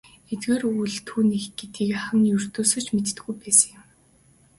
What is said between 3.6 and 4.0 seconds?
юм.